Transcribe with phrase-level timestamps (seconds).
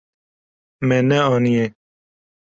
[0.87, 1.65] Me neaniye.